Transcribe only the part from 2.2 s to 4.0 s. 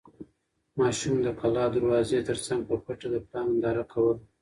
تر څنګ په پټه د پلار ننداره